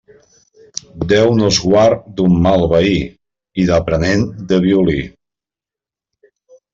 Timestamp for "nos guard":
1.41-1.99